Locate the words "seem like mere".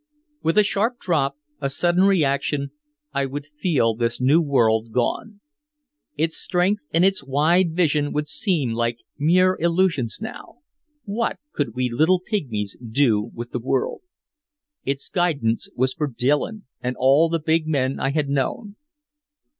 8.27-9.55